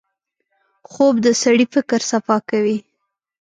خوب 0.91 1.15
د 1.25 1.27
سړي 1.43 1.65
فکر 1.73 1.99
صفا 2.11 2.37
کوي 2.49 2.77